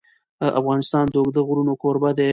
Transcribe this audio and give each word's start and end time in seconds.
افغانستان 0.59 1.05
د 1.09 1.15
اوږده 1.21 1.41
غرونه 1.47 1.73
کوربه 1.81 2.11
دی. 2.17 2.29